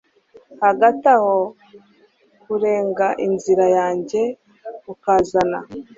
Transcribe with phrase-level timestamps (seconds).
[0.63, 1.35] Hagati aho
[2.53, 4.21] urenga inzira yanjye
[4.93, 5.59] ukazana